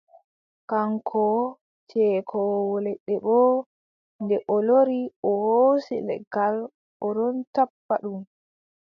[0.69, 1.23] Kaŋko
[1.89, 3.53] ceekoowo leɗɗe boo,
[4.23, 6.55] nde o lori, o hoosi leggal
[7.05, 8.11] o ɗon tappa ndu.